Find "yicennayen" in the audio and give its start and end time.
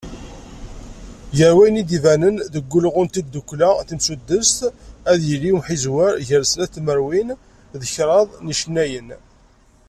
8.51-9.09